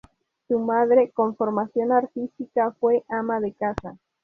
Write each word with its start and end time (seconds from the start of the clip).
Su 0.47 0.57
madre, 0.57 1.11
con 1.11 1.35
formación 1.35 1.91
artística, 1.91 2.71
fue 2.79 3.03
ama 3.07 3.39
de 3.39 3.53
casa. 3.53 3.99